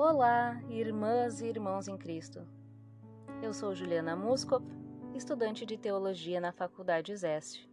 [0.00, 2.46] Olá, irmãs e irmãos em Cristo.
[3.42, 4.64] Eu sou Juliana Muscop,
[5.12, 7.68] estudante de teologia na Faculdade ZEST.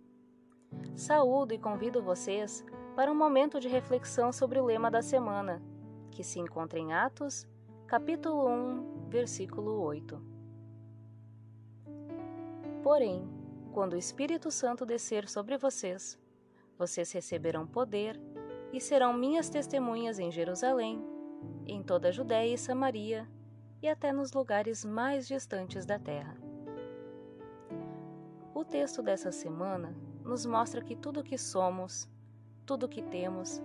[0.96, 2.66] Saúdo e convido vocês
[2.96, 5.62] para um momento de reflexão sobre o lema da semana,
[6.10, 7.48] que se encontra em Atos,
[7.86, 10.20] capítulo 1, versículo 8.
[12.82, 13.30] Porém,
[13.72, 16.20] quando o Espírito Santo descer sobre vocês,
[16.76, 18.20] vocês receberão poder
[18.74, 21.14] e serão minhas testemunhas em Jerusalém,
[21.66, 23.28] em toda a Judéia e Samaria
[23.82, 26.38] e até nos lugares mais distantes da terra.
[28.54, 32.10] O texto dessa semana nos mostra que tudo o que somos,
[32.66, 33.62] tudo o que temos,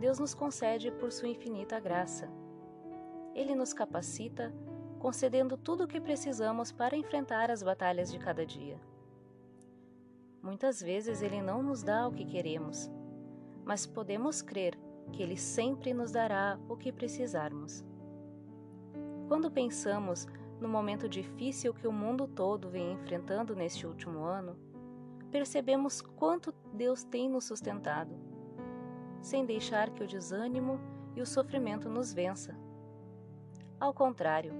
[0.00, 2.28] Deus nos concede por sua infinita graça.
[3.34, 4.52] Ele nos capacita,
[4.98, 8.80] concedendo tudo o que precisamos para enfrentar as batalhas de cada dia.
[10.42, 12.90] Muitas vezes Ele não nos dá o que queremos,
[13.64, 14.76] mas podemos crer
[15.10, 17.84] que Ele sempre nos dará o que precisarmos.
[19.28, 20.26] Quando pensamos
[20.60, 24.56] no momento difícil que o mundo todo vem enfrentando neste último ano,
[25.30, 28.14] percebemos quanto Deus tem nos sustentado,
[29.20, 30.78] sem deixar que o desânimo
[31.16, 32.54] e o sofrimento nos vença.
[33.80, 34.52] Ao contrário,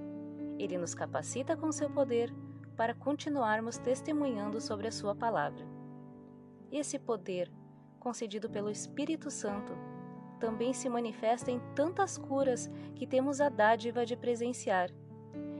[0.59, 2.33] Ele nos capacita com seu poder
[2.75, 5.65] para continuarmos testemunhando sobre a Sua palavra.
[6.71, 7.51] Esse poder
[7.99, 9.73] concedido pelo Espírito Santo,
[10.43, 14.89] também se manifesta em tantas curas que temos a dádiva de presenciar,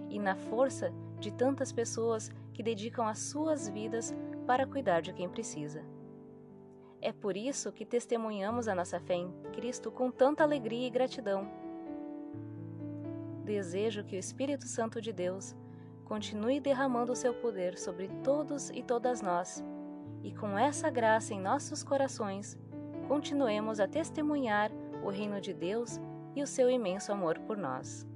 [0.09, 4.13] e na força de tantas pessoas que dedicam as suas vidas
[4.45, 5.81] para cuidar de quem precisa.
[6.99, 11.47] É por isso que testemunhamos a nossa fé em Cristo com tanta alegria e gratidão.
[13.45, 15.55] Desejo que o Espírito Santo de Deus
[16.03, 19.63] continue derramando o seu poder sobre todos e todas nós
[20.21, 22.57] e com essa graça em nossos corações,
[23.07, 24.71] continuemos a testemunhar
[25.03, 25.99] o reino de Deus
[26.35, 28.07] e o seu imenso amor por nós.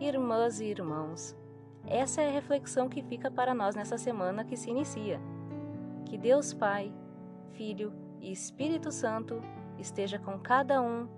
[0.00, 1.36] Irmãs e irmãos,
[1.86, 5.20] essa é a reflexão que fica para nós nessa semana que se inicia.
[6.06, 6.92] Que Deus Pai,
[7.52, 9.40] Filho e Espírito Santo
[9.78, 11.08] esteja com cada um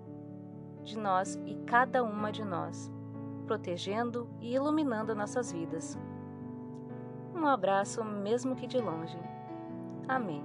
[0.83, 2.91] de nós e cada uma de nós,
[3.47, 5.97] protegendo e iluminando nossas vidas
[7.43, 9.17] um abraço, mesmo que de longe.
[10.07, 10.43] Amém.